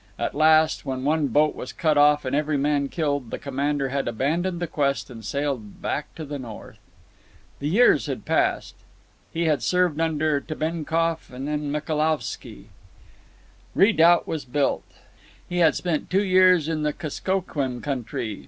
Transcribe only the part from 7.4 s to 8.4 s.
The years had